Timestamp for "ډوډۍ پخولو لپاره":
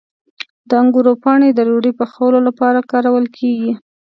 1.67-2.79